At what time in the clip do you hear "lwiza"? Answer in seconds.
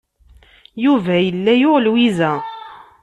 1.85-2.31